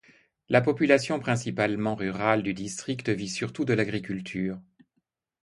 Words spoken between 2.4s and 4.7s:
du district vit surtout de l'agriculture.